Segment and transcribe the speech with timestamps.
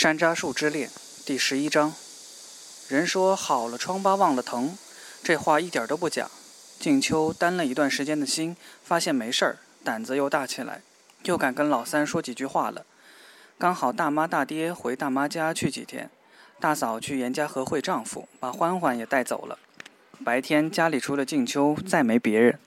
[0.00, 0.88] 山楂树之恋
[1.26, 1.92] 第十一章。
[2.88, 4.78] 人说好了疮疤忘了疼，
[5.22, 6.30] 这话一点都不假。
[6.78, 10.80] 静秋担了一段时间的心，发现没事儿，胆子又大起来，
[11.24, 12.86] 又敢跟老三说几句话了。
[13.58, 16.08] 刚好大妈大爹回大妈家去几天，
[16.58, 19.58] 大嫂去严家和会丈夫，把欢欢也带走了。
[20.24, 22.58] 白天家里除了静秋，再没别人。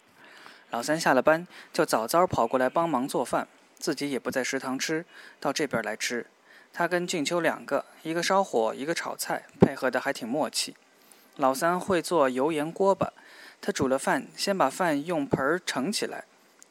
[0.70, 3.48] 老三下了班就早早跑过来帮忙做饭，
[3.80, 5.04] 自己也不在食堂吃，
[5.40, 6.28] 到这边来吃。
[6.76, 10.76] 他跟静秋两个，一个烧火，一个炒菜，配合的还挺默契。
[11.36, 13.14] 老三会做油盐锅巴，
[13.62, 16.24] 他煮了饭，先把饭用盆儿盛起来，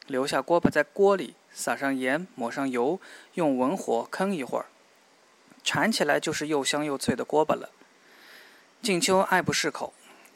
[0.07, 2.99] 留下锅巴在锅里，撒上盐，抹上油，
[3.35, 4.65] 用文火坑一会儿，
[5.63, 7.69] 铲起来就是又香又脆的锅巴了。
[8.81, 9.93] 静秋爱不释口，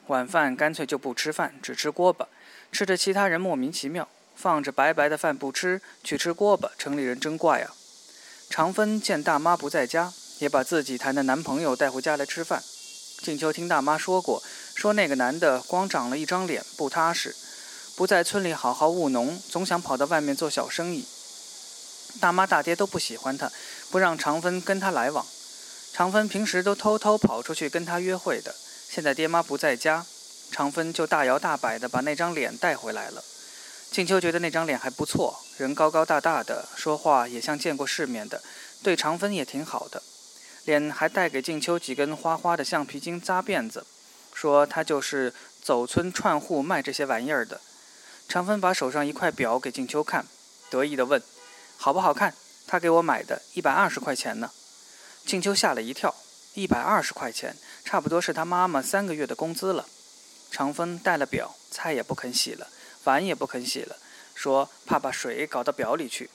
[0.07, 2.29] 晚饭干脆就不吃饭，只吃锅巴，
[2.71, 7.75] 吃着其他人莫名其妙，放着白白的饭不吃，去吃锅巴，城里人真怪啊。
[8.49, 12.63] 长芬见大妈不在家，也把自己谈的男朋友带回家来吃饭。
[13.21, 14.41] 静秋听大妈说过，
[14.73, 17.35] 说那个男的光长了一张脸，不踏实，
[17.95, 21.05] 不在村里好好务农，总想跑到外面做小生意。
[22.19, 23.51] 大妈大爹都不喜欢他，
[23.91, 25.25] 不让长芬跟他来往。
[25.93, 28.55] 长芬平时都偷偷跑出去跟他约会的，
[28.89, 30.05] 现在爹妈不在家，
[30.51, 33.23] 长芬就大摇大摆地把那张脸带回来了。
[33.91, 38.43] 静秋觉得那张脸还不错，人高高大大的，说话也像见过世面的，
[38.83, 40.03] 对长芬也挺好的。
[40.65, 43.85] 脸还带给静秋几根花花的橡皮筋扎辫子，
[44.33, 45.33] 说他就是
[45.63, 47.59] 走村串户卖这些玩意儿的。
[48.29, 50.27] 长芬把手上一块表给静秋看，
[50.69, 51.21] 得意地问
[51.75, 52.35] ：“好不好看？”
[52.67, 54.51] 他给我买的，一百二十块钱呢。
[55.25, 56.13] 静秋吓了一跳，
[56.53, 59.87] 一百二十块钱，差不多是他妈妈三个月的工资了。
[60.51, 62.67] 长芬戴了表，菜也不肯洗了。
[63.05, 63.95] 碗也不肯洗了，
[64.37, 66.29] 说怕把水搞到表里去。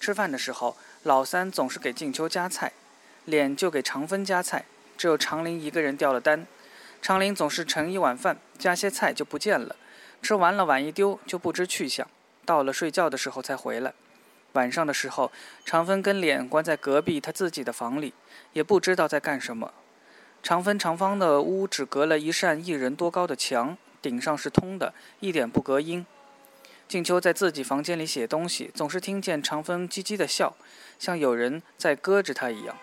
[0.00, 2.72] 吃饭的时候，老三总是给静秋夹菜，
[3.24, 4.64] 脸就给长芬夹菜，
[4.98, 6.44] 只有长林一个人掉了单。
[7.00, 9.76] 长林总是盛一碗饭，夹些菜就不见了，
[10.20, 12.08] 吃完了碗一丢就不知去向，
[12.44, 13.94] 到了睡觉的时候才回来。
[14.54, 15.30] 晚上的时候，
[15.64, 18.12] 长芬跟脸关在隔壁他自己的房里，
[18.52, 19.72] 也不知道在干什么。
[20.42, 23.78] 长芬长方的屋只隔了一扇一人多高的墙。
[24.02, 26.04] 顶上是通的，一点不隔音。
[26.92, 30.54] 静秋在自己房间里写东西，总是听见长风唧唧的笑，
[30.98, 32.76] 像有人在搁着他一样。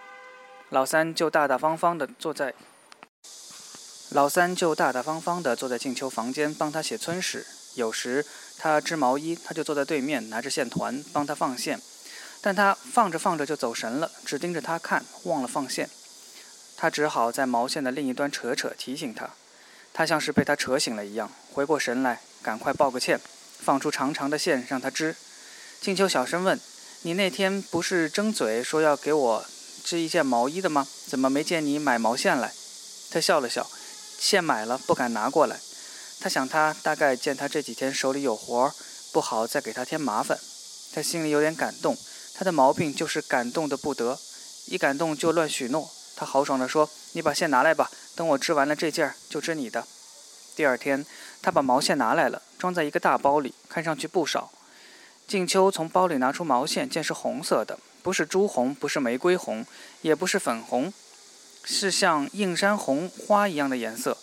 [0.69, 2.55] 老三就大大方方的坐在
[4.09, 7.45] 老三就大大方方的坐在静秋房间帮他写村史。
[7.75, 8.25] 有时
[8.57, 11.79] 他织毛衣，他就坐在对面拿着线团帮他放线，
[12.41, 15.87] 但他放着放着就走神了，只盯着他看，忘了放线。
[16.75, 19.29] 他只好在毛线的另一端扯扯，提醒他。
[19.93, 23.19] 他像是被他扯醒了一样，回过神来，赶快抱个歉，
[23.63, 25.15] 放出长长的线让他织。
[25.81, 26.59] 静秋小声问
[27.03, 29.45] ：“你那天不是争嘴说要给我
[29.83, 30.87] 织一件毛衣的吗？
[31.07, 32.53] 怎么没见你买毛线来？”
[33.11, 33.69] 他笑了笑
[34.19, 35.59] ：“线买了，不敢拿过来。”
[36.19, 38.73] 他想，他大概见他这几天手里有活儿，
[39.13, 40.37] 不好再给他添麻烦。
[40.93, 41.97] 他心里有点感动。
[42.33, 44.19] 他的毛病就是感动的不得，
[44.65, 45.89] 一感动就乱许诺。
[46.15, 49.87] 他豪爽地说：“你把线拿来吧。”等我织完了这件儿，就织你的。
[50.55, 51.05] 第二天，
[51.41, 54.51] 他把毛线拿来了，装在一个大包里，看上去不少。
[55.27, 59.65] 静秋从包里拿出毛线，见是红色的，不是朱红，不是玫瑰红，
[60.01, 60.91] 也不是粉红，
[61.63, 64.17] 是像映山红花一样的颜色。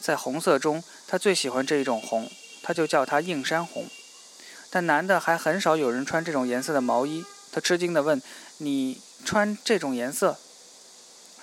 [0.00, 2.30] 在红色中，他最喜欢这一种红，
[2.62, 3.86] 他就叫它映山红。
[4.70, 7.24] 但男的还很少有人穿这种颜色的毛衣。
[7.52, 8.22] 他吃惊地问
[8.58, 10.38] ：“你穿这种颜色？”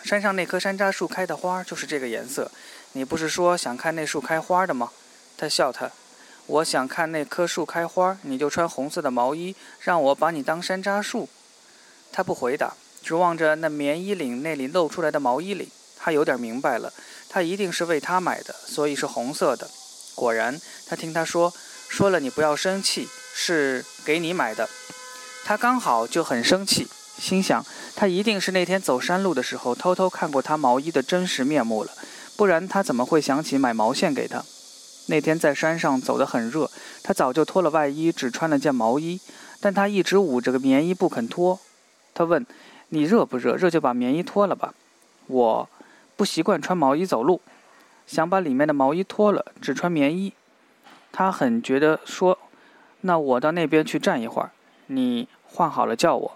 [0.03, 2.49] 山上那棵山楂树开的花就是这个颜色，
[2.97, 4.89] 你不是说想看那树开花的吗？
[5.37, 5.91] 他笑他，
[6.47, 11.29] 我想看那棵树开花，你就穿红色的毛衣，让我把你当山楂树。
[12.11, 15.69] 他不回答，只望着那棉衣领那里露出来的毛衣领。
[15.99, 16.91] 他有点明白了，
[17.29, 19.69] 他一定是为他买的，所以是红色的。
[20.15, 21.53] 果然，他听他说，
[21.87, 24.67] 说了你不要生气，是给你买的。
[25.45, 26.87] 他刚好就很生气。
[27.19, 27.63] 心想，
[27.95, 31.91] 他一定是那天走山路的时候偷偷看过他毛衣的真实面目了，
[32.37, 34.43] 不然他怎么会想起买毛线给他？
[35.07, 36.69] 那天在山上走得很热，
[37.01, 39.19] 他早就脱了外衣，只穿了件毛衣，
[39.59, 41.59] 但他一直捂着个棉衣不肯脱。
[42.13, 42.45] 他问
[42.89, 43.55] ：“你热不热？
[43.55, 44.73] 热就把棉衣脱了吧。”
[45.25, 45.69] 我
[46.15, 47.41] 不习惯穿毛衣走路，
[48.05, 50.33] 想把里面的毛衣脱了，只穿棉衣。
[51.11, 52.37] 他很觉得说
[53.01, 54.51] ：“那我到那边去站一会儿，
[54.87, 56.31] 你换好了叫我。”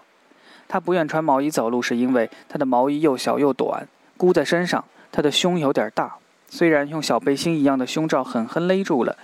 [0.66, 4.84] 他不愿穿毛衣走路，是因为他的毛衣又小又短，箍在身上。
[5.12, 6.16] 他的胸有点大，
[6.50, 9.16] 虽然用小背心一样的胸罩狠狠勒住了，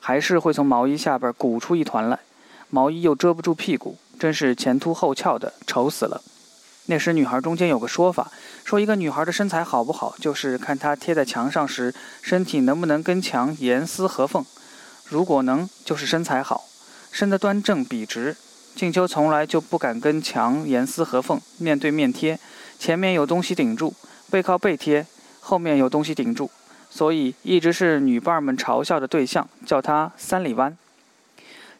[0.00, 2.18] 还是会从毛衣下边鼓出一团来。
[2.68, 6.20] 毛衣又遮不住屁股，真是前凸后翘的，丑死了。
[6.86, 8.30] 那时女孩中间有个说法，
[8.64, 14.44] 说一个女孩的身材好不好，就是看她贴在墙上时，身体能不能跟墙严丝合缝。
[15.04, 16.64] 如果能，就是身材好，
[17.12, 18.36] 身得端正笔直。
[18.74, 22.38] 静秋从来就不敢跟墙严丝合缝，面对面贴，
[22.78, 23.94] 前面有东西顶住，
[24.30, 25.06] 背靠背贴，
[25.48, 26.50] 后面有东西顶住，
[26.90, 30.76] 所以一直是女伴们嘲笑的对象，叫她三里湾。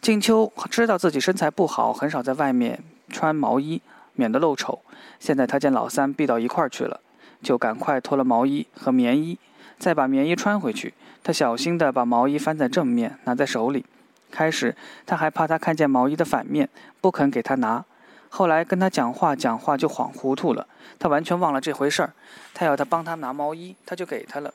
[0.01, 3.83] 静秋知道自己身材不好，很少在外面穿毛衣，
[4.15, 4.83] 免得露丑。
[5.19, 7.01] 现在他见老三避到一块儿去了，
[7.43, 9.37] 就赶快脱了毛衣和棉衣，
[9.81, 10.95] 再把棉衣穿回去。
[11.25, 13.85] 他小心地把毛衣翻在正面，拿在手里。
[14.31, 16.69] 开始他还怕他看见毛衣的反面，
[17.01, 17.85] 不肯给他拿。
[18.29, 20.67] 后来跟他讲话讲话就恍糊涂了，
[20.99, 22.13] 他完全忘了这回事儿。
[22.53, 24.53] 他要他帮他拿毛衣，他就给他了。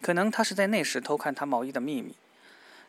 [0.00, 2.14] 可能他是在那时偷看他毛衣的秘密。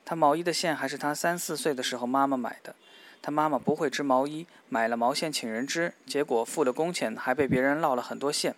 [0.05, 2.75] 他毛衣的线还是他三四岁的时候妈妈买的。
[3.21, 8.55] 他妈妈不会织毛衣，买了毛线请人织，结果付了工钱，还被别人落了很多线，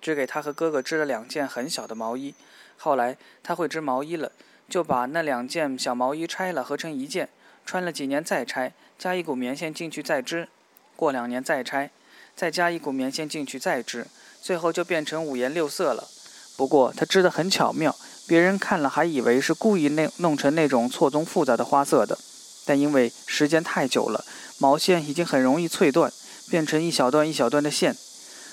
[0.00, 2.32] 只给他和哥哥织了两件很小的毛衣。
[2.76, 4.30] 后来他会织毛衣了，
[4.68, 7.28] 就把那两件小毛衣拆了，合成一件，
[7.66, 10.48] 穿了几年再拆，加一股棉线进去再织，
[10.96, 11.90] 过两年再拆，
[12.36, 14.06] 再加一股棉线进去再织，
[14.40, 16.08] 最后就变成五颜六色了。
[16.56, 17.94] 不过他织得很巧妙。
[18.26, 22.18] 别人看了还以为是故意弄弄成那种错综复杂的花色的，
[22.64, 24.24] 但因为时间太久了，
[24.56, 26.10] 毛线已经很容易脆断，
[26.48, 27.94] 变成一小段一小段的线。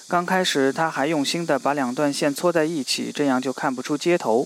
[0.09, 4.45] 刚开始他还用心地把两段线搓在一起，这样就看不出接头。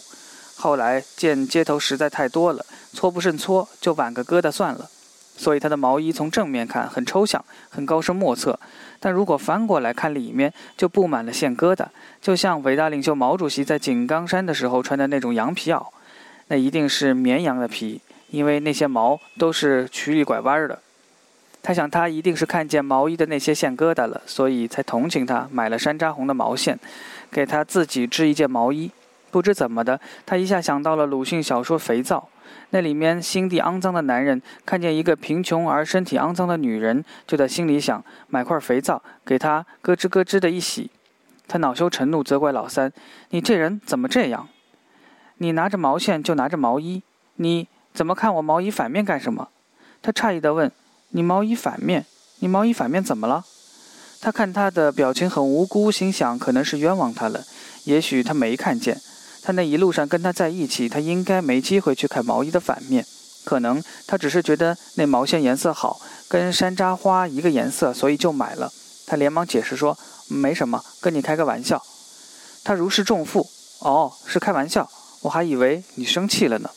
[0.56, 2.64] 后来见接头实在太多了，
[2.94, 4.92] 搓不胜搓，就挽个疙瘩算了。
[5.38, 8.60] 所以他的毛衣从正面看很抽象，很高深莫测。
[9.00, 11.86] 但如果翻过来看里面，就布满了线疙瘩，
[12.22, 15.86] 就像伟大领袖毛主席在井冈山的时候穿的那种羊皮袄，
[16.48, 18.02] 那一定是绵羊的皮，
[18.32, 20.80] 因为那些毛都是曲里拐弯的。
[21.62, 26.80] 他想，他一定是看见毛衣的那些线疙瘩了，所以才同情他，买了山楂红的毛线，
[27.32, 28.90] 给他自己织一件毛衣。
[29.32, 32.30] 不知怎么的，他一下想到了鲁迅小说《肥皂》。
[32.72, 40.90] 那里面心地肮脏的男人看见一个贫穷而身体肮脏的女人，就在心里想买块肥皂给她咯吱咯吱的一洗。
[41.48, 42.92] 他恼羞成怒，责怪老三
[43.30, 44.48] ：“你这人怎么这样？
[45.38, 47.04] 你拿着毛线就拿着毛衣，
[47.36, 49.50] 你怎么看我毛衣反面干什么？”
[50.02, 50.72] 他诧异地问
[51.10, 52.06] ：“你毛衣反面？
[52.40, 53.44] 你毛衣反面怎么了？”
[54.22, 57.44] 他看他的表情很无辜，心想可能是冤枉他了，
[57.84, 59.00] 也许他没看见。
[59.46, 63.06] 他那一路上跟他在一起，他应该没机会去看毛衣的反面。
[63.44, 68.74] 可能他只是觉得那毛线颜色好，跟山楂花一个颜色，所以就买了。
[69.06, 69.96] 他连忙解释说
[70.28, 71.80] ：“没什么，跟你开个玩笑。”
[72.66, 73.48] 他如释重负
[73.86, 74.90] ：“哦，是开玩笑，
[75.22, 76.72] 我还以为你生气了呢。”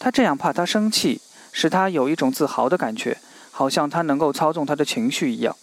[0.00, 1.20] 他这样怕他生气，
[1.52, 3.18] 使他有一种自豪的感觉，
[3.50, 5.54] 好像他能够操纵他的情绪一样。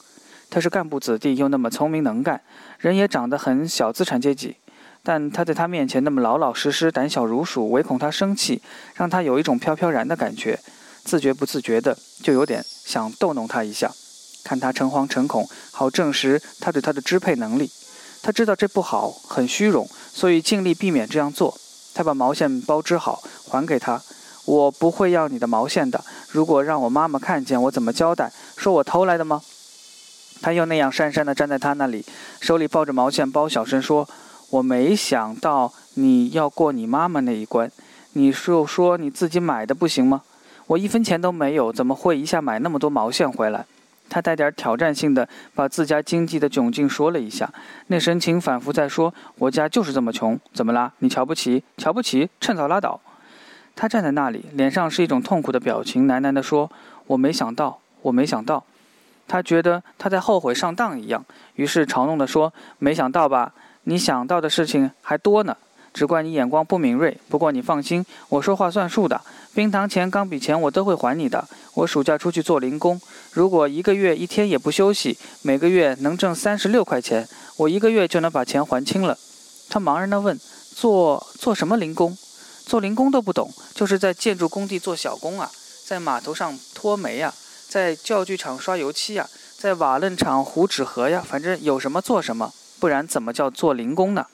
[0.52, 2.42] 他是干部子弟，又那么聪明能干，
[2.78, 4.58] 人也长得很小资产阶级。
[5.04, 8.62] 但他在他面前那么老老实实、胆小如鼠，唯恐他生气，
[8.94, 10.60] 让他有一种飘飘然的感觉，
[11.04, 13.92] 自觉不自觉的就有点想逗弄他一下，
[14.44, 17.72] 看他诚惶诚恐，好证实他对他的支配能力。
[18.22, 21.58] 他知道这不好，很虚荣，所以尽力避免这样做。
[21.96, 24.00] 他把毛线包织好，还给他。
[24.46, 26.04] 我不会要你的毛线的。
[26.30, 28.32] 如果让我妈妈看见，我怎么交代？
[28.56, 29.42] 说我偷来的吗？
[30.44, 32.06] 他又那样讪讪地站在他那里，
[32.40, 34.08] 手里抱着毛线包，小声说。
[34.52, 37.72] 我没想到你要过你妈妈那一关，
[38.14, 40.22] 你就说你自己买的不行吗？
[40.68, 43.66] 我一分钱都没有，怎么会一下买那么多毛线回来？
[44.10, 47.50] 他带点挑战性的把自家经济的窘境说了一下，
[47.88, 50.92] 那神情反复在说：“我家就是这么穷，怎么啦？
[51.00, 51.64] 你瞧不起？
[51.78, 52.30] 瞧不起？
[52.42, 53.00] 趁早拉倒。”
[53.74, 56.70] 他站在那里，脸上是一种痛苦的表情，喃喃地说
[57.08, 58.62] ：“我没想到，我没想到。”
[59.30, 61.24] 他觉得他在后悔上当一样，
[61.56, 63.54] 于是嘲弄地说：“没想到吧？”
[63.84, 65.58] 你想到的事情还多呢，
[65.94, 67.18] 只怪你眼光不敏锐。
[67.28, 69.22] 不过你放心，我说话算数的。
[69.54, 71.48] 冰糖钱、钢笔钱我都会还你的。
[71.74, 79.18] 我暑假出去做零工，如果一个月一天也不休息，每个月能挣三十六块钱，我一个月就能把钱还清了。
[79.70, 80.40] 他茫然地问
[80.76, 82.18] ：“做做什么零工？
[82.66, 85.50] 做零工都不懂，就是在建筑工地做小工啊，
[85.86, 87.34] 在码头上拖煤呀，
[87.68, 94.26] 在教具厂刷油漆呀，在瓦楞厂糊纸盒呀，反正有什么做什么。”不然怎么叫做零工呢？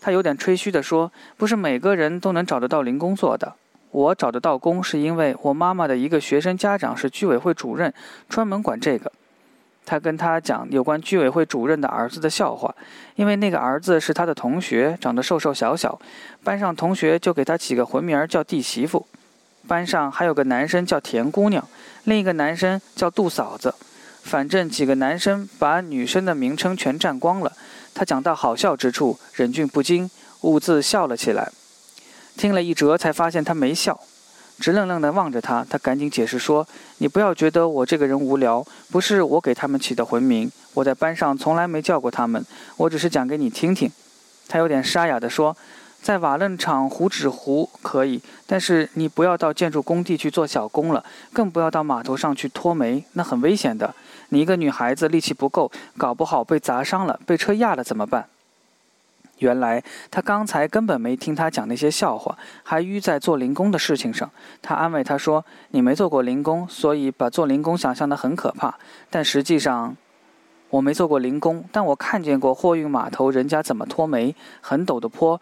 [0.00, 3.52] 他有点吹嘘地说：“不是每个人都能找得到零工做的。
[3.90, 7.92] 我找得到工，是因为我妈妈的一个学生家长是居委会主任，
[8.28, 9.10] 专门管这个。”
[9.84, 12.72] 他跟他讲有关居委会主任的儿子的笑话，
[13.16, 16.00] 因为那个儿子是他的同学，长得瘦瘦小小，
[16.44, 19.04] 班上同学就给他起个混名叫弟媳妇。
[19.66, 21.66] 班上还有个男生叫田姑娘，
[22.04, 23.74] 另一个男生叫杜嫂子。
[24.22, 27.52] 反正几个男生把女生的名称全占光了。
[28.00, 31.52] 他讲到好笑之处，忍俊不禁，兀自笑了起来。
[32.34, 34.00] 听了一折，才发现他没笑，
[34.58, 35.66] 直愣愣地望着他。
[35.68, 36.66] 他赶紧解释说
[36.96, 42.42] ：“你不要觉得我这个人无聊，不是我给他们起的魂名，我在班上从来没叫过他们，
[42.78, 43.92] 我只是讲给你听听。”
[44.48, 45.54] 他有点沙哑地说。
[46.02, 53.94] 在瓦楞厂糊纸糊可以，但是你不要到建筑工地去做小工了，更不要到码头上去拖煤，那很危险的。
[54.30, 58.26] 你一个女孩子力气不够，搞不好被砸伤了，被车压了怎么办？
[59.38, 64.30] 原来他刚才根本没听他讲那些笑话，还淤在做零工的事情上。
[64.60, 68.74] 他安慰他说：“你没做过零工，所以把做零工想象得很可怕。
[69.08, 69.96] 但实际上，
[70.68, 75.40] 我没做过零工，但我看见过货运码头人家怎么拖煤，很陡的坡。”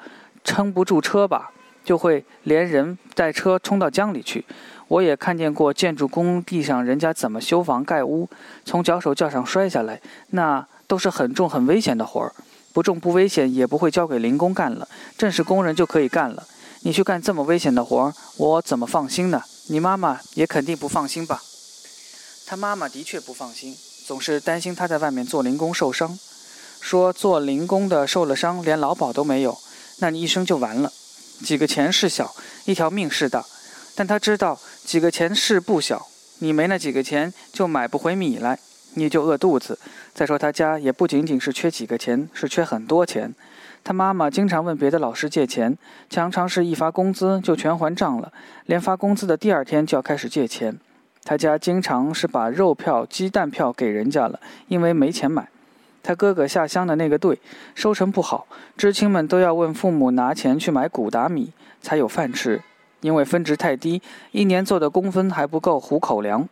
[0.48, 1.50] 撑不住车吧，
[1.84, 4.46] 就会连人带车冲到江里去。
[4.88, 8.26] 我也看见过建筑工地上人家怎么修房盖屋，
[8.64, 10.00] 从脚手架上摔下来，
[10.30, 12.32] 那都是很重很危险的活儿。
[12.72, 14.88] 不重不危险，也不会交给零工干了，
[15.18, 16.42] 正式工人就可以干了。
[16.80, 19.42] 你去干这么危险的活儿，我怎么放心呢？
[19.66, 21.42] 你妈妈也肯定不放心吧？
[22.46, 23.76] 他妈妈的确不放心，
[24.06, 26.18] 总是担心他在外面做零工受伤，
[26.80, 29.58] 说做零工的受了伤，连劳保都没有。
[30.00, 30.92] 那你一生就完了，
[31.42, 32.34] 几个钱是小，
[32.66, 33.44] 一条命是大。
[33.96, 36.06] 但他知道几个钱是不小，
[36.38, 38.58] 你没那几个钱就买不回米来，
[38.94, 39.78] 你就饿肚子。
[40.14, 43.34] 再说他家也不仅仅是缺几个钱，是缺很多钱。
[43.82, 45.76] 他妈妈经常问别的老师借钱，
[46.10, 48.32] 常常是一发工资就全还账了，
[48.66, 50.78] 连发工资的第二天就要开始借钱。
[51.24, 54.38] 他家经常是把肉票、鸡蛋票给人家了，
[54.68, 55.48] 因为没钱买。
[56.02, 57.38] 他哥哥下乡的那个队
[57.74, 62.62] 收成不好，知青们都要问父母拿钱去买谷打米才有饭吃，
[63.00, 64.00] 因为分值太低，
[64.32, 66.48] 一年做的工分还不够糊口粮。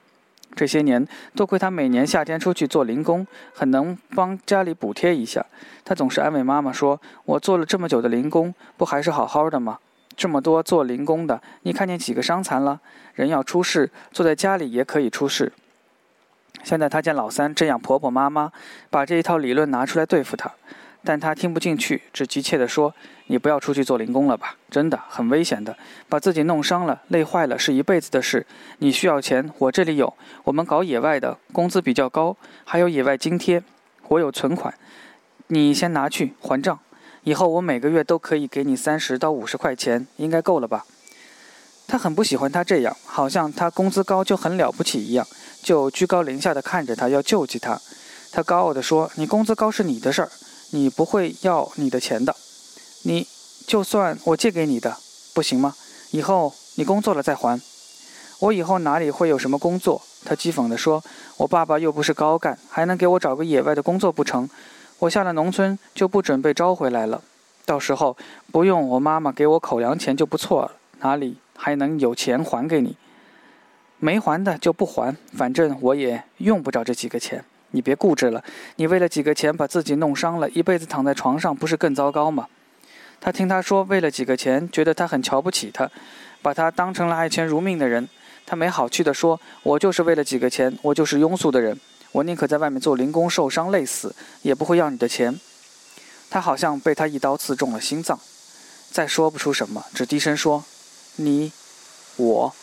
[0.55, 5.45] 这些年多亏他每年夏天出去做零工，很能帮家里补贴一下。
[5.85, 9.79] 他总是安慰妈妈说：“我做了这么久的零工，不还是好好的吗？
[10.17, 12.81] 这么多做零工的，你看见几个伤残了？
[13.13, 15.53] 人要出事，坐在家里也可以出事。”
[16.65, 18.51] 现在他见老三这样婆婆妈妈，
[18.91, 20.53] 把这一套理论拿出来对付他，
[21.05, 22.93] 但他听不进去，只急切地说
[23.29, 25.77] ：“你不要出去做零工了吧，真的很危险的，
[26.09, 28.45] 把自己弄伤了、累坏了是一辈子的事。
[28.79, 30.13] 你需要钱，我这里有，
[30.45, 33.63] 我们搞野外的，工资比较高，还有野外津贴，
[34.09, 34.75] 我有存款，
[35.49, 36.79] 你先拿去还账，
[37.23, 40.85] 以后我每个月都可以给你三十到五十块钱，应该够了吧？”
[41.89, 45.25] 他很不喜欢他这样，好像他工资高就很了不起一样。
[45.67, 47.81] 就居高临下的看着他，要救济他。
[48.31, 50.31] 他高傲地说：“你工资高是你的事儿，
[50.71, 52.37] 你不会要你的钱的。
[53.03, 53.27] 你
[53.67, 54.97] 就算我借给你的，
[55.35, 55.75] 不行吗？
[56.13, 57.61] 以后你工作了再还。
[58.39, 61.03] 我以后哪里会有什么工作？”他讥讽地说
[61.39, 64.49] ：“我爸爸又不是高干，还能给我找个野外的工作不成？
[65.01, 67.21] 我下了农村就不准备招回来了。
[67.65, 68.17] 到时候
[68.53, 70.71] 不用我妈妈给我口粮钱就不错了，
[71.01, 72.97] 哪里还能有钱还给你？”
[73.99, 77.45] 没还的就不还，反正我也用不着这几个钱。
[77.73, 78.43] 你别固执了，
[78.77, 82.47] 你为了几个钱把自己弄伤了，一辈子躺在床上，不是更糟糕吗？
[83.21, 85.91] 他听他说为了几个钱，觉得他很瞧不起他，
[86.41, 88.09] 把他当成了爱钱如命的人。
[88.47, 91.79] 他没好气地说：“我就是为了几个钱，我就是庸俗的人，
[92.13, 95.41] 我宁可在外面做零工受伤累死，也不会要你的钱。”
[96.31, 98.21] 他好像被他一刀刺中了心脏，
[98.91, 100.65] 再说不出什么，只低声说
[101.17, 101.53] ：“你，
[102.17, 102.55] 我。”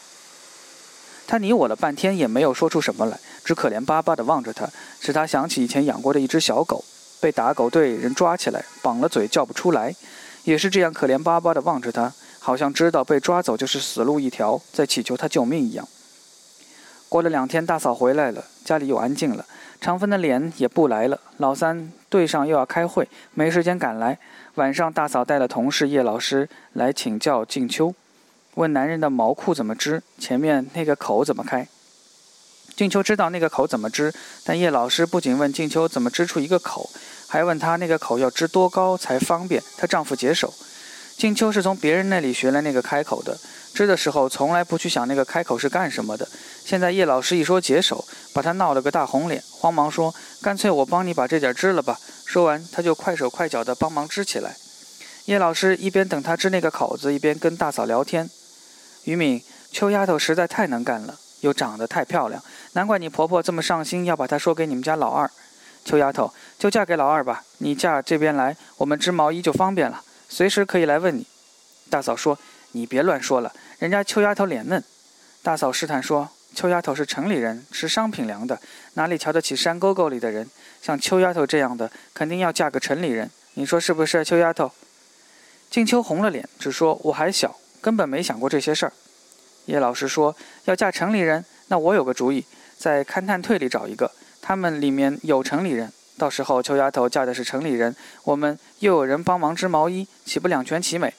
[1.25, 6.83] 他你我了半天也没有说出什么来，只可怜巴巴地望着他，使他想起以前养过的一只小狗，
[7.21, 9.95] 被打狗队人抓起来，绑了嘴叫不出来，
[10.43, 15.87] 也是这样可怜巴巴地望着他，好像知道被抓走就是死路一条，在祈求他救命一样。
[17.09, 19.45] 过了两天，大嫂回来了，家里又安静了，
[19.79, 24.17] 长芬的脸也不来了，老三队上又要开会，没时间赶来。
[24.55, 27.93] 晚上，大嫂带了同事叶老师来请教静秋。
[28.55, 31.67] 问男人的毛裤怎么织，前面那个口怎么开？
[32.75, 36.89] 静秋知道那个口怎么织，但叶老师不仅问静秋怎么织出一个口，
[37.27, 40.53] 还问她那个口要织多高才方便她丈夫解手。
[41.15, 43.37] 静秋是从别人那里学来那个开口的，
[43.73, 46.27] 织的时候从来不去想那个开口是干什么的。
[46.65, 54.55] 现在叶老师一说解手，把她闹了个大红脸，慌忙说：“干脆我帮你把这件织了吧。”说完，她就快手快脚地帮忙织起来。
[55.25, 58.27] 叶老师一边等她织那个口子，一边跟大嫂聊天。
[59.05, 62.43] 于敏，秋丫头实在太能干了，又长得太漂亮，
[62.73, 65.29] 难怪你婆婆这么上心，要把她说给你们家老二。
[65.85, 71.27] 秋丫头就嫁给老二吧，你嫁这边来，我们织毛衣就方便了，随时可以来问你。
[71.89, 72.39] 大嫂说
[72.71, 74.81] ：“你别乱说了，人家秋丫头脸嫩。”
[75.43, 78.57] 大嫂试探说：“秋丫头是城里人，吃商品粮的，
[78.93, 80.49] 哪里瞧得起山沟沟里的人？
[80.81, 83.29] 像秋丫头这样的，肯定要嫁个城里人。
[83.55, 84.71] 你说是不是，秋丫头？”
[85.69, 88.93] 静秋红了脸，只说：“我还小，根本没想过这些事儿。”
[89.67, 90.35] 叶老师说
[90.65, 92.43] ：“要嫁城里人，那我有个主意，
[92.77, 94.11] 在勘探队里找一个，
[94.41, 95.91] 他们里面有城里人。
[96.17, 101.13] 到时候秋丫头嫁的是城里人，我们又有人帮忙织毛衣，岂不两全其美？”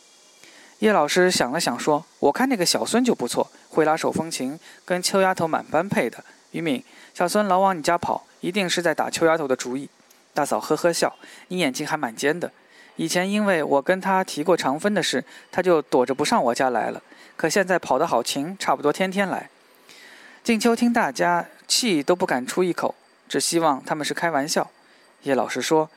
[0.81, 6.23] 叶老师想了想，说：“我看那个小孙就不错，会拉手风琴，跟秋丫头蛮般配的。
[6.51, 9.89] 于敏，小孙老往你家跑，一定是在打秋丫头的主意。”
[10.35, 11.17] 大嫂呵呵笑
[11.49, 12.51] ：“你眼睛还蛮尖的。”
[12.97, 17.03] 以前因为我跟他提过长分的事，他就躲着不上我家来了。
[17.37, 19.51] 可现在跑得好勤，差不多天天来。
[20.45, 22.95] 静秋听大家气都不敢出一口，
[23.29, 24.71] 只希望他们是开玩笑。
[25.23, 25.91] 叶老师说：“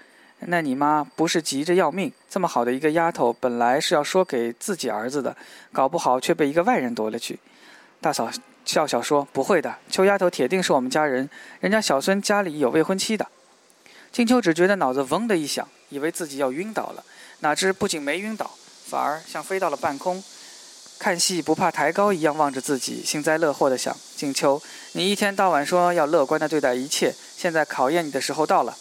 [0.47, 2.11] 那你妈不是急着要命？
[2.29, 5.35] 这么好的一个丫头，本来是要说给自己儿子的，
[5.71, 7.37] 搞不好却被一个外人夺了去。”
[8.01, 8.31] 大嫂
[8.65, 13.27] 笑笑说：“不会的，秋丫头铁定是我们家人，人家小孙家里有未婚妻的。”
[14.11, 15.67] 静秋只觉得脑子嗡的一响。
[15.89, 17.03] 以为自己要晕倒了，
[17.39, 18.51] 哪知不仅没晕倒，
[18.87, 20.23] 反而像飞到了半空。
[20.99, 24.59] 看戏不怕抬高一样望着自己，幸灾乐祸地想：静秋，
[24.93, 28.75] 你一天到晚说要乐观地对待一切，现在考验你的时候到了。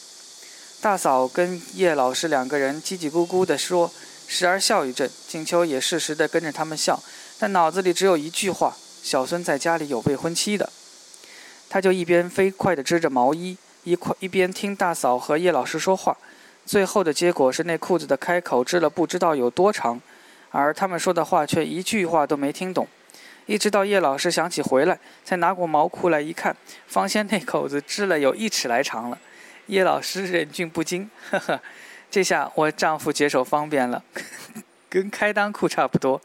[0.80, 3.90] 大嫂跟叶老师两个人叽叽咕咕地说，
[4.26, 5.10] 时而笑一阵。
[5.28, 7.02] 静秋也适时地跟着他们笑，
[7.38, 10.72] 但脑子里只有一句话：小孙在家里有未婚妻的。
[11.68, 16.16] 他就一边飞快地织着毛衣，一块一边听大嫂和叶老师说话。
[16.66, 20.00] 最后的结果是，那裤子的开口织了不知道有多长，
[20.50, 22.88] 而他们说的话却一句话都没听懂。
[23.46, 26.56] 一直到叶老师想起回来，才拿过毛裤来一看，
[26.88, 29.18] 方先那口子织了有一尺来长了。
[29.66, 31.60] 叶老师忍俊不禁， 呵呵，
[32.10, 34.02] 这下我丈夫解手方便了，
[34.90, 36.20] 跟开裆裤差不多。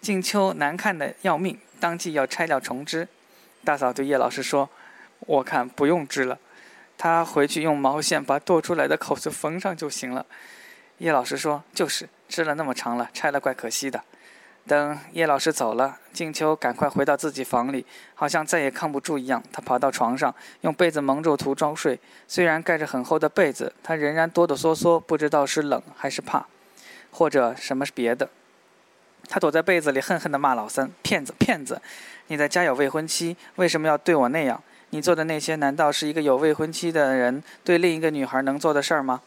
[0.00, 3.08] 静秋难看的要命，当即要拆掉重织。
[3.64, 4.70] 大嫂对叶老师说
[5.26, 6.38] ：“我看不用织了。”
[6.98, 10.24] 他回去用毛线把剁出来的口子缝上就行了。
[10.98, 14.02] 叶老师说：“就是织了那么长了，拆了怪可惜的。”
[14.66, 19.40] 等叶老师走了，静秋赶快回到自己房里，好像再也扛不住一样。
[19.52, 22.00] 他跑到床上，用被子蒙住头装睡。
[22.26, 26.46] 虽然盖着很厚的被子，他仍然哆哆嗦嗦，不知道是冷还是怕，
[27.12, 28.28] 或者什么是别的。
[29.28, 31.80] 他躲在被子里，恨恨地骂老三：“骗子，骗子！
[32.28, 39.20] 你在家有未婚妻，为什么要对我那样？”你做的那些，难道是一个有未婚妻的人对另一个女孩能做的事儿吗？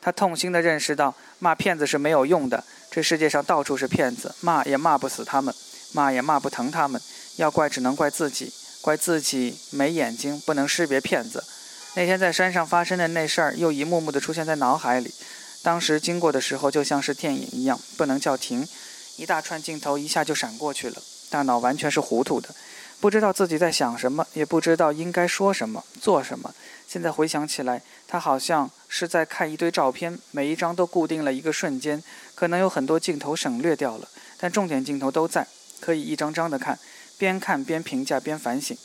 [0.00, 2.62] 他痛心地认识到，骂骗子是没有用的。
[2.90, 5.54] 这世界上到处是骗子，骂也骂不死他们，
[5.92, 7.00] 骂也骂不疼他们。
[7.36, 11.42] 要怪，只能怪自己，怪自己没眼睛，不能识别骗子。
[11.94, 15.12] 那天在山上发生的那事儿，又一幕幕地出现在脑海里。
[15.62, 18.66] 当时经过的时候，就像是电影一样，不能叫停。
[19.16, 22.50] 一大串镜头一下就闪过去了，大脑完全是糊涂的。
[23.00, 26.54] 不知道自己在想什么，也不知道应该说什么、做什么。
[26.88, 32.02] 现在回想起来，他好像是在看一堆照片，每一张都固定了一个瞬间，
[32.34, 35.46] 可能有很多镜头省略掉了，但重点镜头都在，
[35.80, 36.78] 可以一张张的看，
[37.18, 38.76] 边看边评价边反省。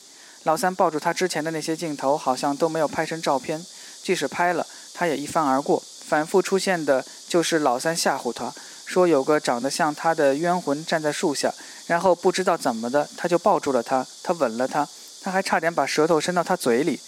[0.43, 3.63] 老三抱住他之前的那些镜头，好像都没有拍成照片，
[4.01, 5.81] 即使拍了，他也一翻而过。
[6.07, 8.51] 反复出现的就是老三吓唬他。
[8.91, 11.49] 说有个长得像他的冤魂站在树下，
[11.87, 14.85] 然后不知道怎么的，他就抱住了他，他吻了他，
[15.21, 16.99] 他还差点把舌头伸到他嘴里。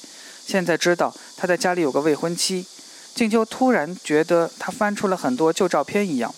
[0.45, 2.65] 现在知道他在家里有个未婚妻，
[3.13, 6.33] 静秋突然觉得他翻出了很多旧照片一样，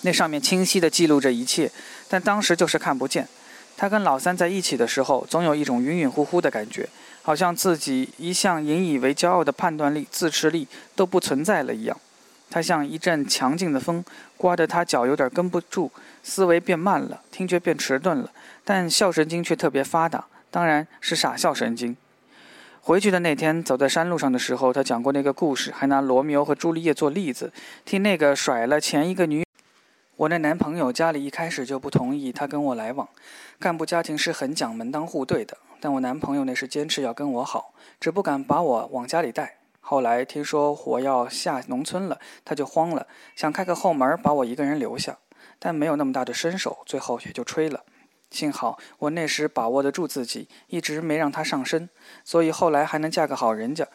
[0.00, 1.70] 那上面清晰地记录着一切，
[2.08, 3.28] 但当时就是看不见。
[3.76, 6.88] 他跟老三在一起的时候，总有一种晕晕乎乎的感觉，
[7.20, 11.94] 好像自己一向引以为骄傲的判断力、自持力都不存在了一样。
[12.50, 14.04] 他像一阵强劲的风，
[14.36, 15.90] 刮得他脚有点跟不住，
[16.22, 18.30] 思维变慢了，听觉变迟钝了，
[18.64, 21.96] 但笑神经却特别发达，当然是傻笑神经。
[22.82, 27.52] 回去的那天，走在山路上的时候，他讲过那个故事，还拿罗密欧和朱丽叶做例子，
[27.84, 29.44] 替那个甩了前一个女。
[30.16, 33.08] 我那男朋友家里一开始就不同意他跟我来往，
[33.58, 39.59] 干部家庭是很讲门当户对的，但我男朋友那是坚持要跟我好，只不敢把我往家里带。
[39.80, 45.18] 后来听说我要下农村了，他就慌了，想开个后门把我一个人留下，
[45.58, 47.84] 但没有那么大的身手，最后也就吹了。
[48.30, 51.88] 幸好我那时把握得住自己，一直没让他上身，
[52.24, 53.88] 所以后来还能嫁个好人家。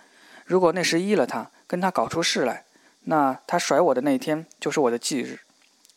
[0.43, 2.65] 如果那时依了他，跟他搞出事来，
[3.05, 5.39] 那他甩我的那天就是我的忌日。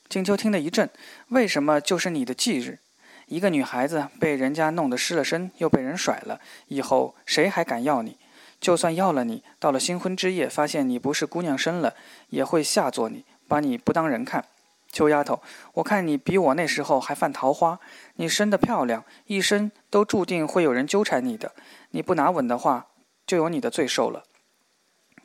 [0.09, 0.89] 静秋听得一震，
[1.31, 2.79] 为什么就是你的忌日？
[3.27, 8.17] 一个女孩子被人家弄得失了身，又被人甩了，以后谁还敢要你？
[8.61, 11.95] 就算要了你，到了新婚之夜，发现你不是姑娘生了，
[12.31, 14.45] 也会下作你，把你不当人看。
[14.91, 15.41] 秋丫头，
[15.75, 17.79] 我看你比我那时候还犯桃花。
[18.17, 21.53] 你生得漂亮，一生都注定会有人纠缠你的。
[21.91, 22.87] 你不拿稳的话，
[23.27, 24.25] 就有你的罪受了。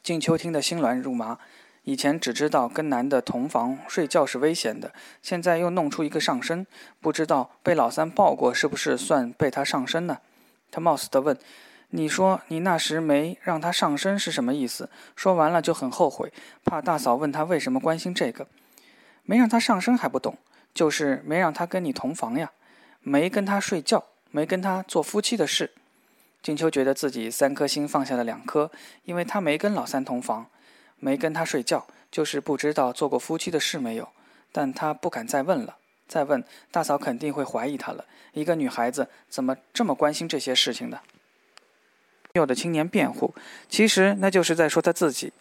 [0.03, 1.39] 静秋听得心乱如麻。
[1.83, 6.67] 以前只知道跟男的同房睡觉是危险的，现在又弄出一个上身，
[7.01, 10.19] 不知道被老三抱过是不是算被他上身呢？
[10.71, 11.37] 他冒死地问
[11.95, 16.33] ：“你说你那时没让他上身是什么意思？”说完了就很后悔，
[16.65, 18.47] 怕大嫂问他为什么关心这个。
[19.25, 20.35] 没让他上身还不懂，
[20.73, 22.51] 就是没让他跟你同房呀，
[23.01, 25.71] 没跟他睡觉，没跟他做夫妻的事。
[26.41, 28.71] 静秋觉得自己三颗心放下了两颗，
[29.05, 30.47] 因为他没跟老三同房。
[30.99, 34.09] 没跟他睡觉，就是不知道做过夫妻的事没有。
[34.51, 35.77] 但他不敢再问了，
[36.07, 38.05] 再问大嫂肯定会怀疑他了。
[38.31, 40.99] 一个女孩子怎么这么关心这些事情呢？
[42.35, 43.31] 有的青年辩护，
[43.69, 45.31] 其实那就是在说他自己。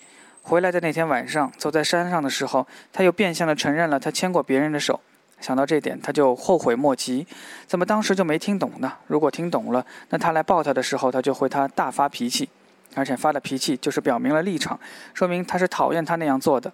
[0.42, 5.00] 回来的那天晚上，走在山上的时候，他又变相的承认了他牵过别人的手。
[5.40, 7.26] 想到这点，他就后悔莫及。
[7.66, 8.92] 怎么当时就没听懂呢？
[9.06, 12.50] 如果听懂了，那他来抱他的时候，他就会他大发脾气。
[12.94, 14.78] 而且发了脾气，就是表明了立场，
[15.14, 16.70] 说明他是讨厌他那样做的。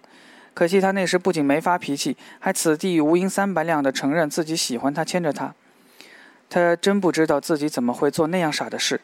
[0.53, 5.55] 可惜他那时不仅没发脾气，还此地无银三百两的承认自己喜欢他，牵着他。
[6.49, 8.99] 他真不知道自己怎么会做那样傻的事。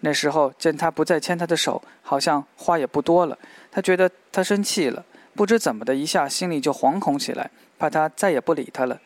[0.00, 3.38] 那时候见他不再牵他的手，好像话也不多了。
[3.70, 8.98] 他觉得他生气了，不知怎么的一下心里就惶恐起来，怕他再也不理他了。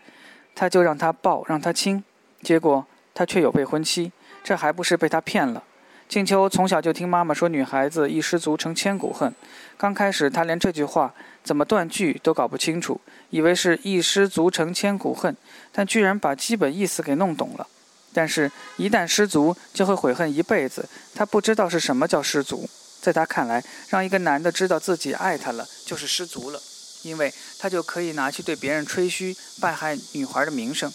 [0.55, 2.03] 他就让他抱，让他亲，
[2.43, 5.63] 结果他却有未婚妻，这还不是被他骗了？
[6.07, 9.35] 静秋从小就听妈妈说，女孩子一失足成千古恨。
[9.77, 15.35] 刚开始，她连这句话怎么断句都搞不清楚，以为是一失足成千古恨，
[15.73, 17.67] 但居然把基本意思给弄懂了。
[18.15, 20.89] 但是，一旦失足，就会悔恨一辈子。
[21.15, 22.67] 她不知道是什么叫失足，
[23.03, 26.63] 在她看来，让一个男的知道自己爱他了，就是失足了，
[27.03, 30.91] 因为他就可以拿去对别人吹嘘，败害女孩的名声。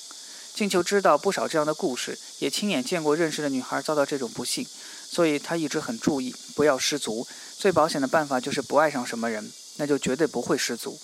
[0.55, 4.65] 静秋知道不少这样的故事，也亲眼见过认识的女孩遭到这种不幸。
[5.11, 7.27] 所以他一直很注意，不要失足。
[7.57, 10.99] 最保险的办法就是不爱上什么人，那就绝对不会失足。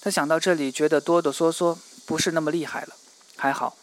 [0.00, 2.96] 他想到这里，觉得哆哆嗦嗦不是那么厉害了。
[3.36, 3.76] 还好，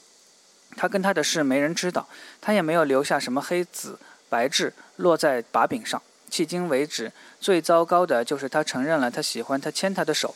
[0.75, 2.07] 他跟他的事没人知道，
[2.41, 3.97] 他也没有留下什么黑子
[4.29, 6.01] 白痣落在把柄上。
[6.31, 10.35] 迄今为止，最糟糕的就是他承认了他喜欢他牵他的手，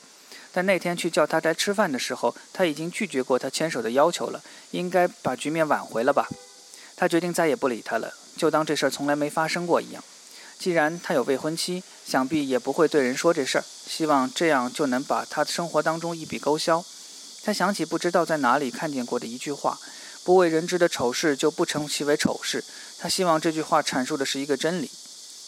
[0.54, 4.42] 但那天去叫他来吃饭的时候，他已经拒绝过他牵手的要求了。
[4.72, 6.28] 应该把局面挽回了吧？
[6.96, 8.14] 他决定再也不理他了。
[8.38, 10.04] 就当这事儿从来没发生过一样。
[10.58, 13.64] 既然他有未婚妻，想必也不会对人说这事儿。
[13.88, 16.84] 希望这样就能把他生活当中一笔勾销。
[17.44, 19.80] 他想起不知道在哪里看见过的一句话
[20.30, 22.64] ：“不为人知的丑事，就不称其为丑事。”
[23.02, 24.88] 他希望这句话阐述的是一个真理。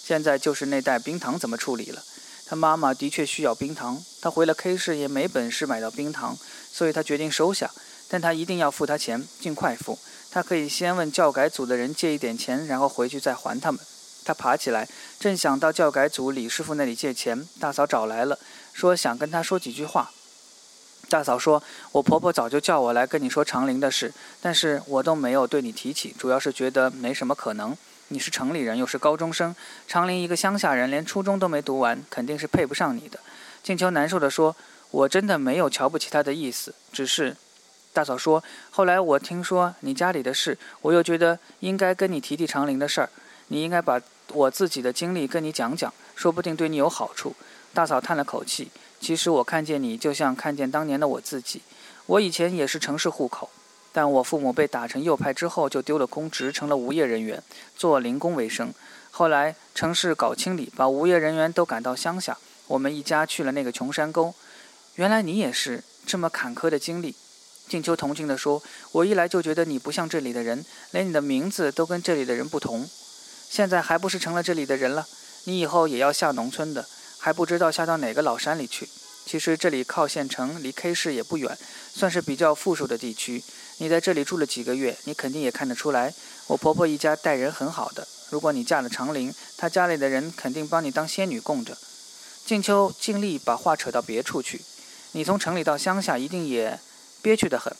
[0.03, 2.03] 现在就是那袋冰糖怎么处理了？
[2.47, 6.35] 他妈妈的确需要冰糖，他回了 K 市也没本事买到冰糖，
[6.73, 7.69] 所以他决定收下。
[8.09, 9.99] 但他一定要付他钱，尽快付。
[10.31, 13.79] 他可以先问教改组的人借一点钱，然后回去再还他们。
[14.25, 14.89] 他爬起来，
[15.19, 18.39] 正想到教改组李师傅那里借钱，大嫂找来了，
[18.73, 20.11] 说想跟他说几句话。
[21.11, 27.75] 大嫂说：“我婆婆早就叫我来跟你说长林的事，但是我都没有对你提起，主要是觉得没什么可能。
[28.07, 29.53] 你是城里人，又是高中生，
[29.89, 33.19] 长林一个乡下人，连初中都没读完，肯定是配不上你的。”
[33.61, 34.55] 静秋难受地说
[34.89, 37.35] ：“我真的没有瞧不起他的意思，只是……”
[37.91, 43.09] 大嫂说：“后来我听说你家里的事，我又觉得应该跟你提提长林的事儿。
[43.49, 47.35] 你应该把我自己的经历跟你讲讲，说不定对你有好处。”
[47.73, 51.63] 大嫂叹了口气：“其实我看见你，就像看见当年的我自己。
[52.05, 53.49] 我以前也是城市户口，
[53.91, 57.41] 但我父母被打成右派之后，就丢了公职，成了无业人员，
[57.75, 58.71] 做零工为生。
[59.09, 62.37] 后来城市搞清理，把无业人员都赶到乡下，
[62.67, 64.33] 我们一家去了那个穷山沟。
[64.95, 67.15] 原来你也是这么坎坷的经历。”
[67.67, 68.61] 静秋同情地说
[68.91, 72.87] ：“我一来就觉得你不像这里的人，连你的名字都跟这里的人不同。
[73.49, 75.07] 现在还不是成了这里的人了？
[75.45, 76.85] 你以后也要下农村的，
[77.21, 78.89] 还不知道下到哪个老山里去。
[79.25, 81.55] 其实这里靠县城，离 K 市也不远，
[81.93, 83.43] 算是比较富庶的地区。
[83.77, 86.13] 你在这里住了几个月，你肯定也看得出来，
[86.47, 88.07] 我婆婆一家待人很好的。
[88.31, 91.77] 如果你嫁了长林，她家里的人肯定帮你当仙女供着。”
[92.43, 94.61] 静秋尽力把话扯到别处去
[95.13, 96.79] ：“你从城里到乡下，一定也……”
[97.21, 97.71] 憋屈得很，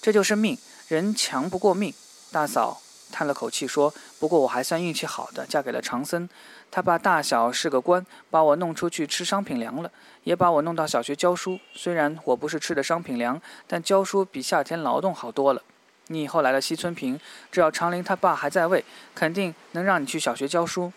[0.00, 0.56] 这就是命，
[0.86, 1.92] 人强不过命。
[2.30, 2.80] 大嫂
[3.10, 6.30] 叹了口气说：“不过我还算运气好的，嫁给了长森。
[6.70, 9.90] 他爸大小是个官，把我弄出去吃商品粮了，
[10.24, 11.58] 也把我弄到小学教书。
[11.72, 15.62] 虽然我不是吃的商品粮，但教书比夏天劳动好多了。
[16.06, 17.18] 你以后来了西村坪，
[17.50, 20.92] 只要长林他爸还在位，肯定能让你去小学教书。”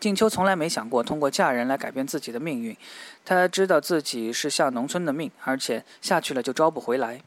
[0.00, 2.76] 静秋从来没想过通过嫁人来改变自己的命运。
[3.24, 7.20] 她知道自己是下农村的命，而且下去了就招不回来。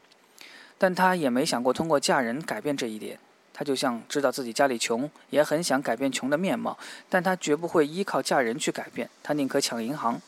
[0.76, 3.18] 但她也没想过通过嫁人改变这一点。
[3.58, 6.76] 他就像知道自己家里穷，也很想改变穷的面貌，
[7.08, 9.08] 但他绝不会依靠嫁人去改变。
[9.22, 10.20] 他宁可抢银行。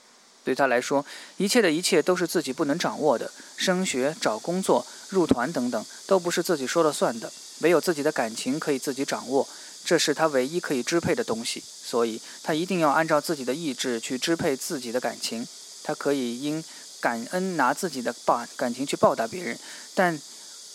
[0.44, 1.04] 对他来说，
[1.36, 3.30] 一切的一切都是自己不能掌握的。
[3.58, 7.30] 升学、找工作、入团等等，都不是自己说了算的。
[7.60, 9.46] 唯有自己的感情可以自己掌握，
[9.84, 11.62] 这是他唯一可以支配的东西。
[11.62, 15.46] 所以，他一定要按照自己的意志去支配自己的感情。
[15.84, 16.64] 他可以因
[17.00, 19.58] 感恩拿自己的报感情去报答别人，
[19.94, 20.18] 但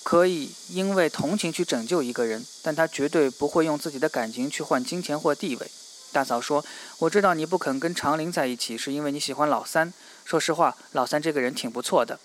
[0.04, 2.46] 可以因为同情去拯救一个人。
[2.62, 5.72] 但他绝对不会用自己的感情去换金钱或地位。
[6.12, 6.63] 大嫂说
[7.00, 9.92] ：“我知道你不肯跟长林在一起，是因为你喜欢老三。
[10.24, 12.20] 说实话，老三这个人挺不错的。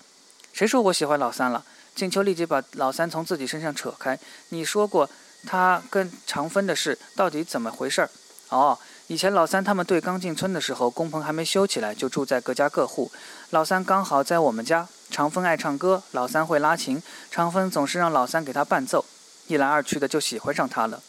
[0.53, 1.65] 谁说我喜欢老三了？”
[1.95, 4.17] 静秋立即把老三从自己身上扯开。
[4.49, 5.09] 你说过
[5.45, 8.07] 他跟长芬的事，到底怎么回事？
[8.49, 13.11] 哦，以前老三他们队刚进村的时候，工棚还没修起来，就住在各家各户。
[13.49, 14.87] 老三刚好在我们家。
[15.09, 19.05] 长风爱唱歌，老三会拉琴，长风总是让老三给他伴奏。
[19.47, 21.01] 一来二去的就喜欢上他了。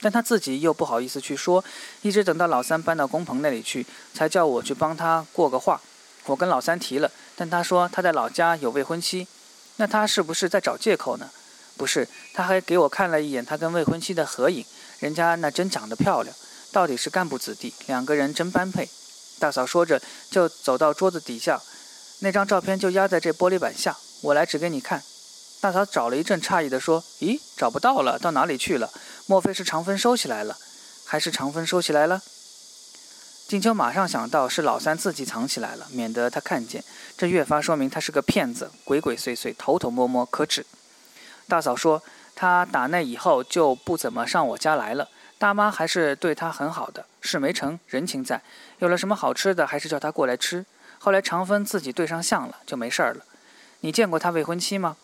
[0.00, 1.62] 但他自己又不好意思去说，
[2.02, 5.80] 一直等到老三搬到工棚那里去，才叫我去帮他过个话。
[6.24, 9.26] 我跟老三提了，但他说他在老家有未婚妻。
[9.76, 11.28] 那他是不是在找借口呢？
[11.76, 14.64] 不是，他还给我看了一眼他跟未婚妻的合影，
[14.98, 16.34] 人家那真长得漂亮，
[16.72, 18.88] 到底是干部子弟，两个人真般配。
[19.38, 21.60] 大嫂说着就走到桌子底下，
[22.20, 25.02] 那张照片就压在这玻璃板下，我来指给你看。
[25.60, 28.90] 大嫂找了一阵，诧异地说：“咦，找不到了，到哪里去了？
[29.26, 30.56] 莫非是长芬收起来了？
[31.04, 32.20] 还是长芬收起来了？”
[33.46, 36.84] 静秋马上想到是老三自己藏起来了，免得他看见。
[37.16, 40.66] 这越发说明他是个骗子，鬼鬼祟祟，偷偷摸摸，可耻。
[41.46, 42.02] 大嫂说，
[42.34, 45.08] 他打那以后就不怎么上我家来了。
[45.38, 48.42] 大妈还是对他很好的，事没成，人情在。
[48.80, 50.66] 有了什么好吃的，还是叫他过来吃。
[50.98, 53.24] 后来长芬自己对上相了，就没事儿了。
[53.80, 54.96] 你见过他未婚妻吗？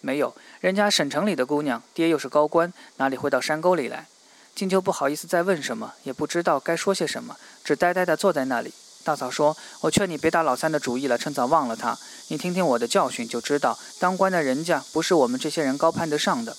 [0.00, 4.06] 没有，人家省城里的姑娘，爹又是高官，哪里会到山沟里来？
[4.54, 8.72] 静秋不好意思再问什么，也不知道该说些什么，只呆呆地坐在那里。
[9.04, 11.96] 大嫂说：“我劝你别打老三的主意了，趁早忘了他。
[12.26, 16.54] 你听听我的教训，就知道当官的人家不是我们这些人高攀得上的。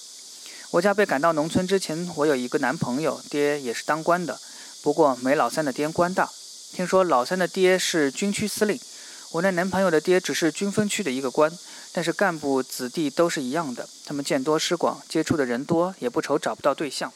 [0.72, 4.40] 我家被赶到农村之前，我有一个男朋友，爹也是当官的，
[4.82, 6.30] 不过没老三的爹官大。
[6.72, 8.80] 听说老三的爹是军区司令，
[9.32, 11.52] 我那男朋友的爹只是军分区的一个官，
[11.92, 17.12] 但是干部子弟都是一样的，他们见多识广，接触的人多，也不愁找不到对象。”